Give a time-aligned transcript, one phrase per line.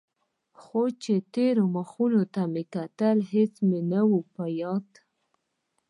[0.59, 4.89] خو چې تېرو مخونو ته مې کتل هېڅ مې نه و په ياد.